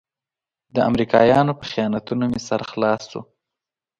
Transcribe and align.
د 0.75 0.77
امریکایانو 0.89 1.57
په 1.59 1.65
خیانتونو 1.71 2.23
مې 2.31 2.39
سر 2.47 2.61
خلاص 2.71 3.01
شو. 3.11 3.21